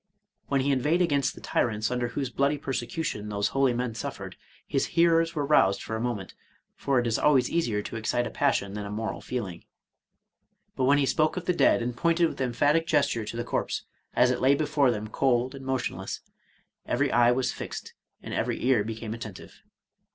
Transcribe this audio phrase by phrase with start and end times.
[0.47, 4.35] When he inveighed against the tyrants under whose bloody persecution those holy men suffered,
[4.65, 6.33] his hearers were roused for a moment,
[6.75, 9.63] for it is always easier to excite a pas sion than a moral feeling.
[10.75, 13.83] But when he spoke of the dead, and pointed with emphatic gesture to the corse,
[14.15, 16.21] as it lay before them cold and motionless,
[16.87, 17.93] every eye was fixed,
[18.23, 19.61] and every ear became attentive.